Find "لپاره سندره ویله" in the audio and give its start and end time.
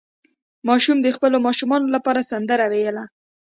1.95-3.03